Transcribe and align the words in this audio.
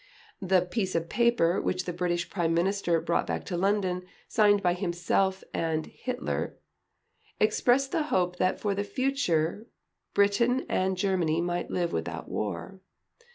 The 0.41 0.61
"piece 0.63 0.95
of 0.95 1.09
paper" 1.09 1.61
which 1.61 1.85
the 1.85 1.93
British 1.93 2.27
Prime 2.27 2.55
Minister 2.55 2.99
brought 2.99 3.27
back 3.27 3.43
to 3.45 3.55
London, 3.55 4.03
signed 4.27 4.63
by 4.63 4.73
himself 4.73 5.43
and 5.53 5.85
Hitler, 5.85 6.57
expressed 7.39 7.91
the 7.91 8.01
hope 8.09 8.37
that 8.37 8.59
for 8.59 8.73
the 8.73 8.83
future 8.83 9.67
Britain 10.15 10.65
and 10.67 10.97
Germany 10.97 11.39
might 11.39 11.69
live 11.69 11.93
without 11.93 12.27
war. 12.27 12.79